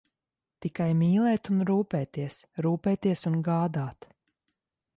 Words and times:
Tikai 0.65 0.87
mīlēt 1.01 1.51
un 1.55 1.59
rūpēties, 1.71 2.39
rūpēties 2.67 3.25
un 3.33 3.39
gādāt. 3.49 4.09